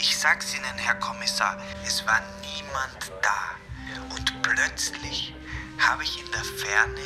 Ich 0.00 0.16
sag's 0.16 0.54
Ihnen, 0.54 0.78
Herr 0.78 0.94
Kommissar, 0.94 1.58
es 1.86 2.06
war 2.06 2.20
niemand 2.40 3.12
da. 3.20 4.14
Und 4.14 4.42
plötzlich 4.42 5.34
habe 5.78 6.02
ich 6.02 6.24
in 6.24 6.30
der 6.32 6.42
Ferne 6.42 7.00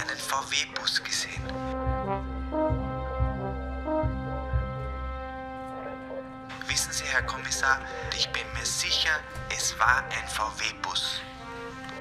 einen 0.00 0.18
VW-Bus 0.18 1.04
gesehen. 1.04 1.44
Wissen 6.66 6.92
Sie, 6.92 7.04
Herr 7.04 7.22
Kommissar, 7.22 7.78
ich 8.16 8.28
bin 8.30 8.42
mir 8.58 8.66
sicher, 8.66 9.20
es 9.56 9.78
war 9.78 9.98
ein 9.98 10.28
VW-Bus. 10.28 11.20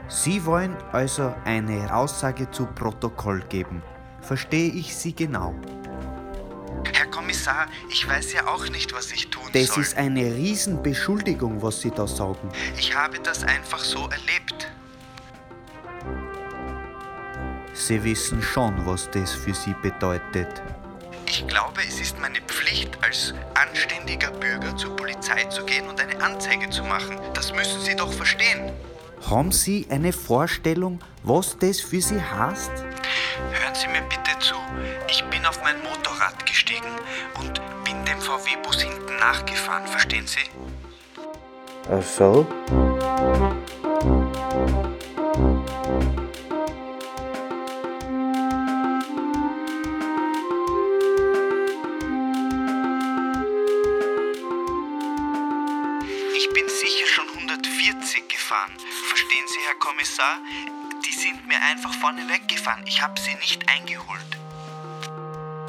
Sie 0.08 0.44
wollen 0.46 0.76
also 0.94 1.36
eine 1.46 1.94
Aussage 1.96 2.50
zu 2.50 2.66
Protokoll 2.66 3.42
geben. 3.50 3.84
Verstehe 4.22 4.72
ich 4.72 4.96
Sie 4.96 5.14
genau? 5.14 5.54
Kommissar, 7.24 7.68
ich 7.90 8.06
weiß 8.06 8.34
ja 8.34 8.48
auch 8.48 8.68
nicht, 8.68 8.94
was 8.94 9.14
ich 9.14 9.30
tun 9.30 9.44
Das 9.54 9.68
soll. 9.68 9.84
ist 9.84 9.96
eine 9.96 10.36
Riesenbeschuldigung, 10.36 11.62
was 11.62 11.80
Sie 11.80 11.90
da 11.90 12.06
sagen. 12.06 12.52
Ich 12.78 12.94
habe 12.94 13.18
das 13.20 13.46
einfach 13.46 13.80
so 13.80 14.10
erlebt. 14.10 14.70
Sie 17.74 18.04
wissen 18.04 18.42
schon, 18.42 18.86
was 18.86 19.10
das 19.12 19.32
für 19.32 19.54
Sie 19.54 19.74
bedeutet. 19.82 20.62
Ich 21.26 21.48
glaube, 21.48 21.80
es 21.88 22.02
ist 22.02 22.20
meine 22.20 22.42
Pflicht, 22.42 22.98
als 23.02 23.34
anständiger 23.56 24.32
Bürger 24.32 24.76
zur 24.76 24.94
Polizei 24.98 25.46
zu 25.46 25.64
gehen 25.64 25.88
und 25.88 26.02
eine 26.02 26.22
Anzeige 26.22 26.70
zu 26.72 26.84
machen. 26.84 27.18
Das 27.34 27.54
müssen 27.54 27.80
Sie 27.80 27.96
doch 27.96 28.12
verstehen. 28.12 28.74
Haben 29.30 29.54
Sie 29.54 29.88
eine 29.90 30.12
Vorstellung, 30.12 31.00
was 31.24 31.58
das 31.58 31.80
für 31.80 32.02
Sie 32.02 32.22
heißt? 32.22 32.72
Hören 33.52 33.74
Sie 33.76 33.88
mir 33.88 34.02
bitte 34.02 34.38
zu. 34.40 34.56
Ich 35.08 35.24
bin 35.26 35.46
auf 35.46 35.62
mein 35.64 35.78
Motorrad 35.82 36.46
gestiegen 36.46 36.90
nachgefahren, 39.24 39.88
verstehen 39.88 40.28
Sie? 40.28 40.46
Ach 41.90 42.04
so? 42.04 42.46
Ich 56.36 56.50
bin 56.54 56.68
sicher 56.68 57.08
schon 57.08 57.30
140 57.30 58.28
gefahren. 58.28 58.72
Verstehen 59.08 59.48
Sie, 59.48 59.60
Herr 59.66 59.76
Kommissar? 59.76 60.38
Die 61.06 61.14
sind 61.14 61.48
mir 61.48 61.62
einfach 61.72 61.94
vorne 61.94 62.28
weggefahren. 62.28 62.84
Ich 62.86 63.02
habe 63.02 63.20
sie 63.20 63.36
nicht 63.36 63.64
eingeholt. 63.70 64.32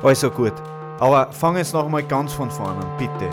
Also 0.02 0.30
gut. 0.30 0.73
Aber 1.00 1.32
fang 1.32 1.56
jetzt 1.56 1.72
noch 1.72 1.88
mal 1.88 2.02
ganz 2.02 2.32
von 2.32 2.50
vorne 2.50 2.84
an, 2.84 2.96
bitte. 2.96 3.28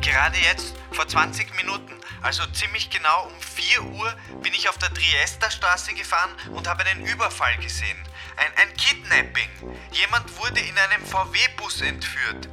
Gerade 0.00 0.38
jetzt, 0.38 0.74
vor 0.92 1.06
20 1.06 1.54
Minuten, 1.56 1.92
also 2.22 2.44
ziemlich 2.52 2.88
genau 2.88 3.26
um 3.26 3.40
4 3.40 3.82
Uhr, 3.82 4.14
bin 4.42 4.54
ich 4.54 4.68
auf 4.68 4.78
der 4.78 4.92
Triesterstraße 4.94 5.92
gefahren 5.94 6.30
und 6.54 6.66
habe 6.66 6.84
einen 6.84 7.04
Überfall 7.04 7.56
gesehen. 7.58 7.98
Ein, 8.36 8.68
ein 8.68 8.76
Kidnapping. 8.76 9.50
Jemand 9.92 10.38
wurde 10.38 10.60
in 10.60 10.76
einem 10.78 11.04
VW-Bus 11.04 11.82
entführt. 11.82 12.48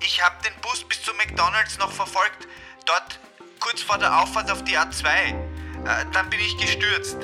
Ich 0.00 0.22
habe 0.22 0.36
den 0.42 0.60
Bus 0.60 0.84
bis 0.84 1.02
zu 1.02 1.12
McDonalds 1.14 1.78
noch 1.78 1.92
verfolgt, 1.92 2.48
dort 2.86 3.20
kurz 3.60 3.82
vor 3.82 3.98
der 3.98 4.20
Auffahrt 4.20 4.50
auf 4.50 4.64
die 4.64 4.76
A2. 4.76 5.06
Äh, 5.06 6.04
dann 6.12 6.28
bin 6.30 6.40
ich 6.40 6.56
gestürzt. 6.58 7.18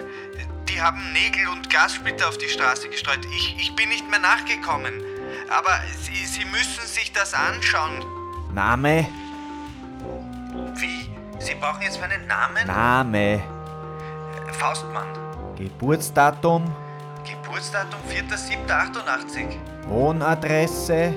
Die 0.68 0.80
haben 0.80 1.12
Nägel 1.12 1.48
und 1.48 1.68
Gassplitter 1.70 2.28
auf 2.28 2.38
die 2.38 2.48
Straße 2.48 2.88
gestreut. 2.88 3.20
Ich, 3.36 3.56
ich 3.58 3.76
bin 3.76 3.88
nicht 3.88 4.08
mehr 4.10 4.20
nachgekommen. 4.20 5.02
Aber 5.50 5.80
Sie, 6.00 6.24
Sie 6.26 6.44
müssen 6.46 6.86
sich 6.86 7.12
das 7.12 7.34
anschauen. 7.34 8.04
Name? 8.54 9.06
Wie? 10.74 11.10
Sie 11.38 11.54
brauchen 11.54 11.82
jetzt 11.82 12.00
meinen 12.00 12.26
Namen? 12.26 12.66
Name. 12.66 13.42
Faustmann. 14.52 15.08
Geburtsdatum? 15.56 16.64
Geburtsdatum 17.24 18.00
4.7.88. 18.08 19.56
Wohnadresse? 19.86 21.14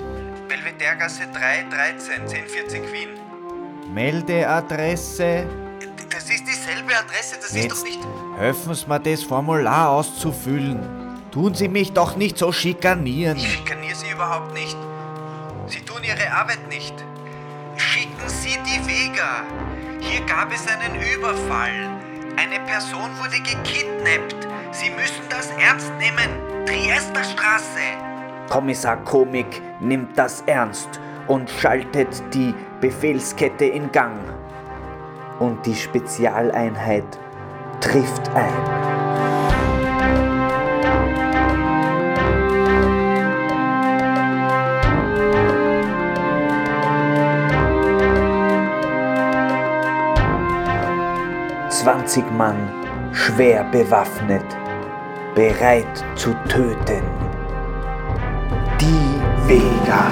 Belvederegasse 0.48 1.28
3, 1.34 1.66
13, 1.70 2.22
1040 2.22 2.82
Wien. 2.92 3.10
Meldeadresse? 3.94 5.48
Das 6.10 6.30
ist 6.30 6.46
dieselbe 6.48 6.98
Adresse, 6.98 7.36
das 7.36 7.52
ist 7.52 7.56
Jetzt 7.56 7.72
doch 7.72 7.84
nicht. 7.84 8.00
Helfen 8.38 8.74
Sie 8.74 8.88
mir, 8.88 9.00
das 9.00 9.24
Formular 9.24 9.90
auszufüllen. 9.90 10.80
Tun 11.32 11.54
Sie 11.54 11.68
mich 11.68 11.94
doch 11.94 12.16
nicht 12.16 12.38
so 12.38 12.52
schikanieren. 12.52 13.38
Ich 13.38 13.54
schikaniere 13.54 13.96
Sie 13.96 14.12
überhaupt 14.12 14.54
nicht. 14.54 14.78
Sie 15.68 15.82
tun 15.82 16.02
Ihre 16.04 16.32
Arbeit 16.32 16.68
nicht. 16.70 16.94
Schicken 17.76 18.28
Sie 18.28 18.58
die 18.66 18.88
Vega. 18.88 19.44
Hier 20.00 20.22
gab 20.26 20.52
es 20.54 20.66
einen 20.68 20.96
Überfall. 21.02 21.90
Eine 22.38 22.60
Person 22.66 23.10
wurde 23.20 23.38
gekidnappt. 23.38 24.48
Sie 24.72 24.90
müssen 24.92 25.24
das 25.30 25.50
ernst 25.52 25.92
nehmen. 26.00 26.66
Triesterstraße. 26.66 27.80
Kommissar 28.50 28.98
Komik 29.04 29.62
nimmt 29.80 30.18
das 30.18 30.42
ernst 30.46 31.00
und 31.28 31.50
schaltet 31.50 32.22
die 32.34 32.54
Befehlskette 32.82 33.66
in 33.66 33.92
Gang. 33.92 34.20
Und 35.40 35.66
die 35.66 35.76
Spezialeinheit 35.76 37.20
trifft 37.80 38.30
ein. 38.36 38.54
Zwanzig 51.70 52.26
Mann, 52.36 52.58
schwer 53.12 53.64
bewaffnet, 53.66 54.46
bereit 55.36 56.04
zu 56.16 56.34
töten. 56.48 57.04
Die 58.82 59.22
Vega. 59.48 60.08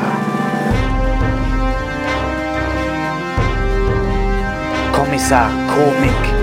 Kommissar 4.91 5.49
Komik. 5.73 6.42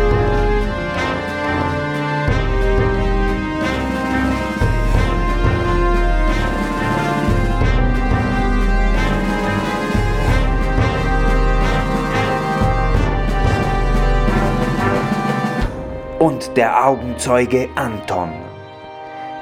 Und 16.41 16.57
der 16.57 16.87
Augenzeuge 16.87 17.69
Anton. 17.75 18.33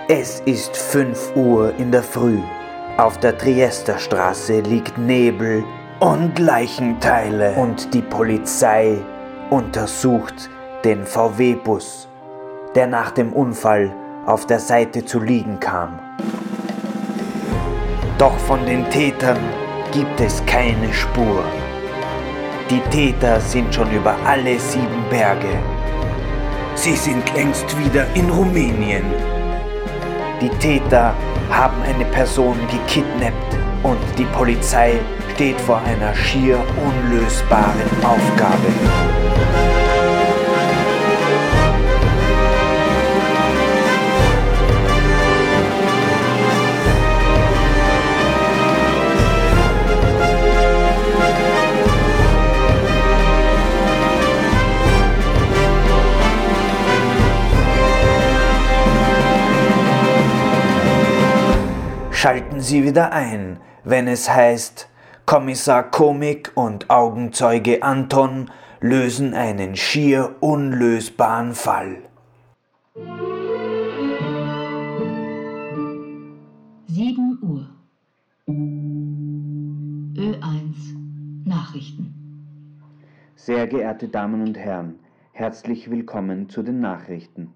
Es 0.08 0.40
ist 0.46 0.76
5 0.76 1.36
Uhr 1.36 1.72
in 1.78 1.92
der 1.92 2.02
Früh. 2.02 2.40
Auf 2.96 3.18
der 3.18 3.38
Triesterstraße 3.38 4.62
liegt 4.62 4.98
Nebel 4.98 5.62
und 6.00 6.36
Leichenteile. 6.40 7.52
Und 7.52 7.94
die 7.94 8.02
Polizei 8.02 8.96
untersucht 9.48 10.50
den 10.84 11.06
VW-Bus, 11.06 12.08
der 12.74 12.88
nach 12.88 13.12
dem 13.12 13.32
Unfall 13.32 13.94
auf 14.26 14.46
der 14.46 14.58
Seite 14.58 15.04
zu 15.04 15.20
liegen 15.20 15.60
kam. 15.60 16.00
Doch 18.18 18.36
von 18.38 18.66
den 18.66 18.90
Tätern 18.90 19.38
gibt 19.92 20.20
es 20.20 20.44
keine 20.46 20.92
Spur. 20.92 21.44
Die 22.68 22.80
Täter 22.90 23.40
sind 23.40 23.72
schon 23.72 23.92
über 23.92 24.16
alle 24.26 24.58
sieben 24.58 25.04
Berge. 25.10 25.77
Sie 26.80 26.94
sind 26.94 27.34
längst 27.34 27.76
wieder 27.76 28.06
in 28.14 28.30
Rumänien. 28.30 29.02
Die 30.40 30.48
Täter 30.60 31.12
haben 31.50 31.82
eine 31.82 32.04
Person 32.04 32.56
gekidnappt 32.70 33.56
und 33.82 33.98
die 34.16 34.26
Polizei 34.26 34.92
steht 35.34 35.60
vor 35.60 35.82
einer 35.82 36.14
schier 36.14 36.56
unlösbaren 36.80 38.04
Aufgabe. 38.04 39.77
Sie 62.68 62.84
wieder 62.84 63.12
ein, 63.12 63.60
wenn 63.82 64.06
es 64.08 64.28
heißt, 64.28 64.90
Kommissar 65.24 65.90
Komik 65.90 66.52
und 66.54 66.90
Augenzeuge 66.90 67.82
Anton 67.82 68.50
lösen 68.80 69.32
einen 69.32 69.74
schier 69.74 70.36
unlösbaren 70.40 71.54
Fall. 71.54 72.02
Sieben 76.88 77.38
Uhr. 77.40 77.70
Nachrichten. 81.46 82.14
Sehr 83.34 83.66
geehrte 83.66 84.08
Damen 84.08 84.42
und 84.42 84.58
Herren, 84.58 84.98
herzlich 85.32 85.90
willkommen 85.90 86.50
zu 86.50 86.62
den 86.62 86.80
Nachrichten. 86.80 87.54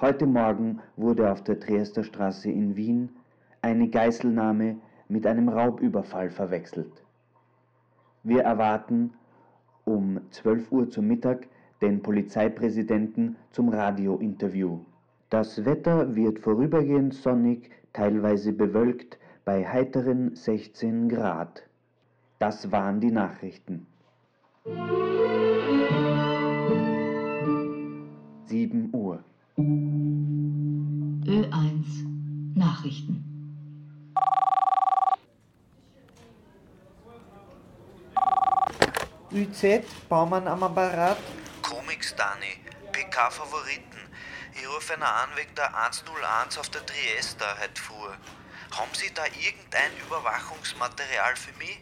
Heute 0.00 0.26
Morgen 0.26 0.80
wurde 0.96 1.30
auf 1.30 1.44
der 1.44 1.60
Triester 1.60 2.02
Straße 2.02 2.50
in 2.50 2.74
Wien 2.74 3.10
eine 3.62 3.88
Geiselnahme 3.88 4.76
mit 5.08 5.26
einem 5.26 5.48
Raubüberfall 5.48 6.30
verwechselt. 6.30 6.92
Wir 8.22 8.42
erwarten 8.42 9.14
um 9.84 10.20
12 10.30 10.70
Uhr 10.72 10.90
zum 10.90 11.06
Mittag 11.06 11.48
den 11.80 12.02
Polizeipräsidenten 12.02 13.36
zum 13.50 13.68
Radiointerview. 13.68 14.80
Das 15.30 15.64
Wetter 15.64 16.14
wird 16.14 16.40
vorübergehend 16.40 17.14
sonnig, 17.14 17.70
teilweise 17.92 18.52
bewölkt 18.52 19.18
bei 19.44 19.64
heiteren 19.64 20.34
16 20.34 21.08
Grad. 21.08 21.62
Das 22.38 22.70
waren 22.70 23.00
die 23.00 23.10
Nachrichten. 23.10 23.86
7 28.46 28.90
Uhr. 28.92 29.24
Ö1 31.26 32.06
Nachrichten. 32.54 33.37
ÜZ, 39.30 39.84
Baumann 40.08 40.48
am 40.48 40.62
Apparat. 40.62 41.18
Comics, 41.62 42.14
Dani. 42.16 42.56
PK-Favoriten. 42.92 44.00
Ich 44.54 44.66
rufe 44.66 44.94
einer 44.94 45.06
an 45.06 45.28
wegen 45.36 45.54
der 45.54 45.68
101 45.76 46.58
auf 46.58 46.70
der 46.70 46.84
Triester 46.86 47.46
heute 47.60 47.80
früh. 47.80 48.08
Haben 48.70 48.90
Sie 48.94 49.12
da 49.12 49.24
irgendein 49.26 49.90
Überwachungsmaterial 50.06 51.36
für 51.36 51.52
mich? 51.58 51.78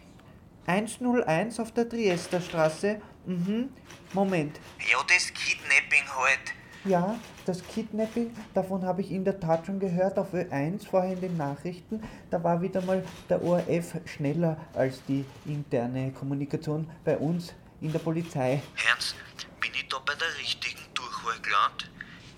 101 0.66 1.60
auf 1.60 1.72
der 1.72 1.88
Triesterstraße. 1.88 3.00
Mhm. 3.26 3.70
Moment. 4.12 4.58
Ja, 4.90 4.98
das 5.06 5.32
Kidnapping 5.32 6.04
halt. 6.16 6.52
Ja, 6.86 7.18
das 7.46 7.66
Kidnapping, 7.66 8.36
davon 8.54 8.84
habe 8.84 9.00
ich 9.00 9.10
in 9.10 9.24
der 9.24 9.40
Tat 9.40 9.66
schon 9.66 9.80
gehört 9.80 10.18
auf 10.18 10.32
Ö1 10.32 10.86
vorher 10.88 11.14
in 11.14 11.20
den 11.20 11.36
Nachrichten. 11.36 12.00
Da 12.30 12.42
war 12.44 12.60
wieder 12.62 12.80
mal 12.82 13.04
der 13.28 13.42
ORF 13.42 13.96
schneller 14.04 14.56
als 14.74 15.02
die 15.08 15.24
interne 15.46 16.12
Kommunikation 16.12 16.88
bei 17.04 17.16
uns 17.16 17.54
in 17.80 17.92
der 17.92 17.98
Polizei. 17.98 18.62
Ernst, 18.88 19.16
bin 19.60 19.72
ich 19.74 19.88
da 19.88 19.98
bei 19.98 20.14
der 20.14 20.28
richtigen 20.38 20.80
Durchwahl 20.94 21.40
gelandet? 21.40 21.90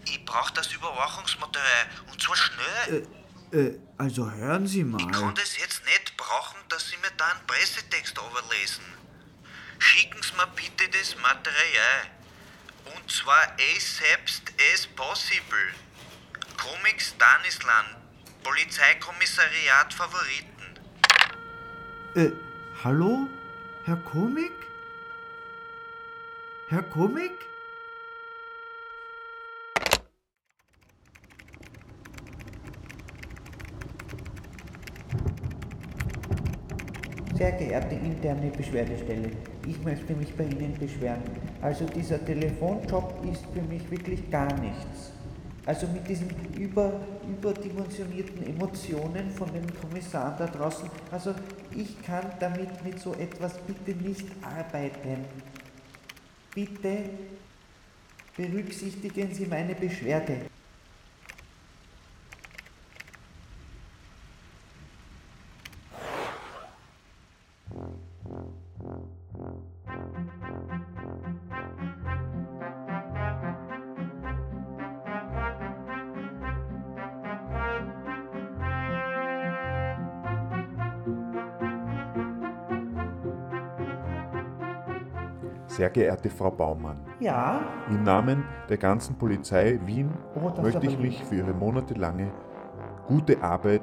Ich 0.06 0.24
brauche 0.24 0.54
das 0.54 0.72
Überwachungsmaterial 0.72 1.86
und 2.10 2.20
zwar 2.22 2.36
schnell. 2.36 3.06
Äh, 3.52 3.78
also 3.98 4.30
hören 4.30 4.66
Sie 4.66 4.80
Ich 4.80 5.12
kann 5.12 5.26
mal. 5.26 5.34
das 5.34 5.58
jetzt 5.58 5.84
nicht 5.84 6.16
brauchen, 6.16 6.56
dass 6.70 6.88
Sie 6.88 6.96
mir 6.96 7.10
da 7.18 7.26
einen 7.26 7.46
Pressetext 7.46 8.16
überlesen. 8.16 8.84
Schicken 9.78 10.20
Sie 10.22 10.34
mir 10.36 10.46
bitte 10.56 10.88
das 10.98 11.16
Material. 11.16 12.17
Zwar 13.08 13.56
as 13.58 14.00
as 14.72 14.86
possible. 14.86 15.68
Comic 16.58 17.00
Stanislan, 17.00 17.86
Polizeikommissariat 18.42 19.94
Favoriten. 19.94 20.78
Äh, 22.14 22.32
hallo? 22.84 23.28
Herr 23.84 23.96
Komik? 23.96 24.52
Herr 26.68 26.82
Komik? 26.82 27.32
Sehr 37.38 37.52
geehrte 37.52 37.94
interne 37.94 38.50
Beschwerdestelle, 38.50 39.30
ich 39.64 39.80
möchte 39.84 40.12
mich 40.12 40.34
bei 40.34 40.42
Ihnen 40.42 40.74
beschweren. 40.76 41.22
Also 41.62 41.84
dieser 41.84 42.24
Telefonjob 42.24 43.24
ist 43.32 43.44
für 43.54 43.62
mich 43.62 43.88
wirklich 43.88 44.28
gar 44.28 44.52
nichts. 44.58 45.12
Also 45.64 45.86
mit 45.86 46.08
diesen 46.08 46.30
über, 46.58 47.00
überdimensionierten 47.28 48.44
Emotionen 48.44 49.30
von 49.30 49.52
den 49.52 49.66
Kommissaren 49.80 50.34
da 50.36 50.46
draußen, 50.48 50.90
also 51.12 51.32
ich 51.76 52.02
kann 52.02 52.24
damit 52.40 52.84
mit 52.84 52.98
so 52.98 53.14
etwas 53.14 53.56
bitte 53.58 53.96
nicht 54.02 54.26
arbeiten. 54.42 55.24
Bitte 56.52 57.04
berücksichtigen 58.36 59.32
Sie 59.32 59.46
meine 59.46 59.76
Beschwerde. 59.76 60.38
Sehr 85.78 85.90
geehrte 85.90 86.28
Frau 86.28 86.50
Baumann, 86.50 86.96
Ja, 87.20 87.60
im 87.88 88.02
Namen 88.02 88.42
der 88.68 88.78
ganzen 88.78 89.14
Polizei 89.14 89.78
Wien 89.86 90.10
Oh, 90.34 90.50
möchte 90.60 90.84
ich 90.88 90.98
mich 90.98 91.22
für 91.22 91.36
Ihre 91.36 91.52
monatelange 91.52 92.32
gute 93.06 93.40
Arbeit 93.40 93.82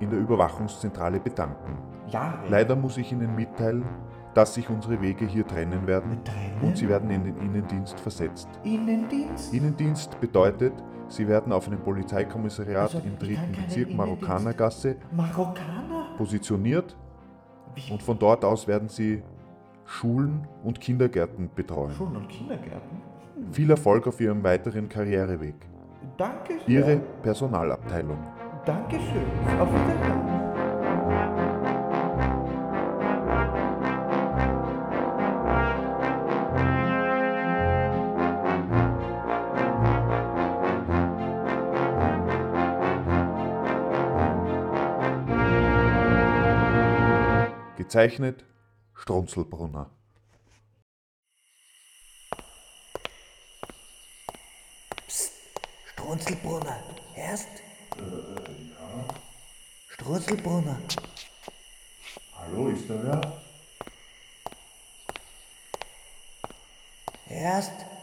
in 0.00 0.08
der 0.08 0.18
Überwachungszentrale 0.18 1.20
bedanken. 1.20 1.76
ja. 2.08 2.38
Leider 2.48 2.74
muss 2.74 2.96
ich 2.96 3.12
Ihnen 3.12 3.36
mitteilen, 3.36 3.84
dass 4.32 4.54
sich 4.54 4.70
unsere 4.70 5.02
Wege 5.02 5.26
hier 5.26 5.46
trennen 5.46 5.86
werden 5.86 6.24
Trennen? 6.24 6.58
und 6.62 6.78
Sie 6.78 6.88
werden 6.88 7.10
in 7.10 7.24
den 7.24 7.36
Innendienst 7.36 8.00
versetzt. 8.00 8.48
Innendienst? 8.64 9.52
Innendienst 9.52 10.18
bedeutet, 10.18 10.72
Sie 11.08 11.28
werden 11.28 11.52
auf 11.52 11.66
einem 11.66 11.80
Polizeikommissariat 11.80 12.94
Also, 12.94 13.00
im 13.06 13.18
dritten 13.18 13.52
Bezirk 13.52 13.92
Marokkanergasse 13.94 14.96
Marokkaner? 15.12 16.14
positioniert 16.16 16.96
Wie? 17.74 17.92
und 17.92 18.02
von 18.02 18.18
dort 18.18 18.42
aus 18.42 18.66
werden 18.66 18.88
Sie 18.88 19.22
Schulen 19.86 20.46
und 20.64 20.80
Kindergärten 20.80 21.48
betreuen. 21.54 21.92
Schulen 21.92 22.16
und 22.16 22.28
Kindergärten? 22.28 23.00
Viel 23.52 23.70
Erfolg 23.70 24.06
auf 24.06 24.20
Ihrem 24.20 24.42
weiteren 24.42 24.88
Karriereweg. 24.88 25.54
Danke 26.16 26.58
sehr. 26.58 26.68
Ihre 26.68 26.96
Personalabteilung. 27.22 28.18
Dankeschön. 28.64 29.22
Auf 29.60 29.68
Wiedersehen. 29.68 30.36
Gezeichnet 47.76 48.44
Strunzelbrunner. 48.96 49.90
Strunzelbrunner, 55.92 56.82
erst? 57.16 57.48
ja. 57.98 59.14
Strunzelbrunner. 59.88 60.78
Hallo, 62.34 62.68
ist 62.68 62.88
da 62.88 62.94
wer? 63.02 63.42
Erst? 67.28 67.95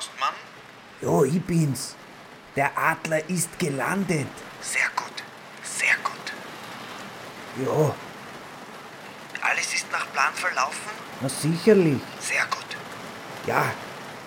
Faustmann? 0.00 0.34
Jo, 1.02 1.24
ich 1.24 1.40
bin's. 1.42 1.94
Der 2.56 2.76
Adler 2.76 3.28
ist 3.28 3.58
gelandet. 3.58 4.26
Sehr 4.60 4.88
gut, 4.96 5.22
sehr 5.62 5.94
gut. 6.02 6.32
Ja, 7.66 7.94
Alles 9.42 9.74
ist 9.74 9.90
nach 9.92 10.10
Plan 10.12 10.32
verlaufen? 10.34 10.90
na 11.20 11.28
sicherlich. 11.28 12.00
Sehr 12.20 12.44
gut. 12.46 12.64
Ja, 13.46 13.64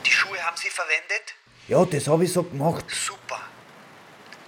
Die 0.06 0.12
Schuhe 0.12 0.38
haben 0.44 0.58
Sie 0.58 0.70
verwendet? 0.70 1.36
ja, 1.68 1.84
das 1.86 2.08
habe 2.08 2.24
ich 2.26 2.34
so 2.34 2.44
gemacht. 2.44 2.86
Super. 2.90 3.40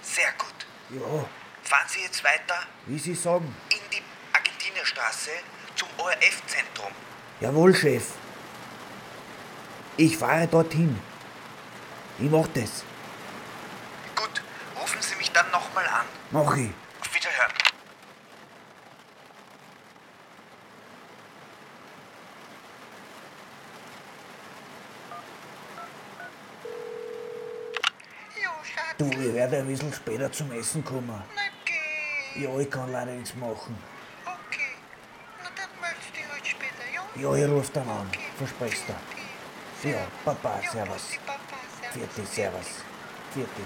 Sehr 0.02 0.32
gut. 0.38 0.66
Ja, 0.90 1.24
Fahren 1.62 1.88
Sie 1.88 2.00
jetzt 2.02 2.22
weiter 2.22 2.60
wie 2.86 2.98
Sie 2.98 3.14
sagen. 3.14 3.54
in 3.70 3.78
die 3.92 4.02
Argentinierstraße 4.32 5.30
zum 5.74 5.88
ORF-Zentrum. 5.98 6.92
Jawohl, 7.40 7.74
Chef. 7.74 8.04
Ich 9.96 10.16
fahre 10.16 10.46
dorthin. 10.46 10.98
Ich 12.18 12.30
mach 12.30 12.46
das. 12.48 12.82
Gut, 14.14 14.42
rufen 14.80 15.02
Sie 15.02 15.16
mich 15.16 15.30
dann 15.32 15.50
nochmal 15.50 15.86
an. 15.86 16.06
Mach 16.30 16.56
ich. 16.56 16.70
Auf 17.00 17.14
Wiederhören. 17.14 17.52
Du, 28.98 29.04
ich 29.10 29.34
werde 29.34 29.58
ein 29.58 29.66
bisschen 29.66 29.92
später 29.92 30.32
zum 30.32 30.50
Essen 30.52 30.82
kommen. 30.82 31.22
Okay. 31.60 32.42
Ja, 32.42 32.58
ich 32.58 32.70
kann 32.70 32.90
leider 32.90 33.12
nichts 33.12 33.34
machen. 33.36 33.76
Okay. 34.24 34.70
Na 35.42 35.50
dann 35.54 35.68
meldest 35.82 36.08
du 36.08 36.12
dich 36.14 36.24
heute 36.32 36.46
später, 36.46 36.84
ja? 36.94 37.36
Ja, 37.36 37.44
ich 37.44 37.50
ruf 37.52 37.70
dann 37.72 37.88
an. 37.90 38.10
Versprichst 38.38 38.84
du. 38.88 39.88
Ja, 39.90 40.06
Papa, 40.24 40.60
Ja, 40.62 40.70
servus. 40.70 41.10
Papa, 41.96 42.26
servus. 42.26 42.26
Vierte, 42.26 42.26
servus. 42.26 42.66
Vierte. 43.32 43.62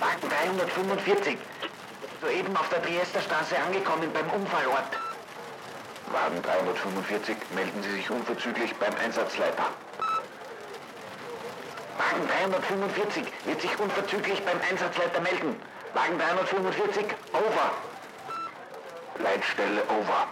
Wagen 0.00 0.28
345. 0.28 1.38
Soeben 2.20 2.56
auf 2.56 2.68
der 2.68 2.82
Triesterstraße 2.82 3.56
angekommen 3.58 4.10
beim 4.12 4.28
Unfallort. 4.30 4.98
Wagen 6.10 6.42
345, 6.42 7.36
melden 7.54 7.82
Sie 7.82 7.90
sich 7.90 8.10
unverzüglich 8.10 8.74
beim 8.76 8.94
Einsatzleiter. 8.96 9.66
Wagen 11.98 12.26
345 12.26 13.24
wird 13.44 13.60
sich 13.60 13.78
unverzüglich 13.78 14.42
beim 14.44 14.60
Einsatzleiter 14.68 15.20
melden. 15.20 15.56
Wagen 15.94 16.18
345, 16.18 17.06
over. 17.32 17.95
Leitstelle 19.22 19.82
over. 19.88 20.26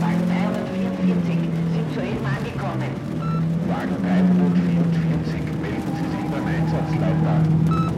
Wagen 0.00 0.26
344 0.28 1.38
sind 1.72 1.94
soeben 1.94 2.26
angekommen. 2.26 2.92
Wagen 3.68 3.96
344, 4.02 5.40
melden 5.60 5.92
Sie 5.96 6.08
sich 6.16 6.24
beim 6.30 6.46
Einsatzleiter. 6.46 7.89